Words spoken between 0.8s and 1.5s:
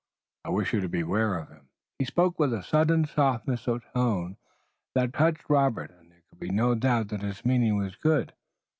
to beware of